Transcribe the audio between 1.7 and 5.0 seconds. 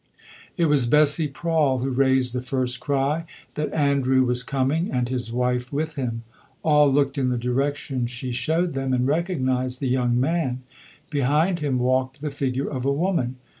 who raised the first cry that "Andrew was coming,